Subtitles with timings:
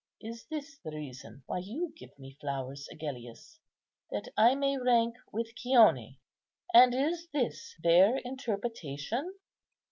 [0.19, 3.59] Is this the reason why you give me flowers, Agellius,
[4.09, 6.17] that I may rank with Chione?
[6.73, 9.35] and is this their interpretation?"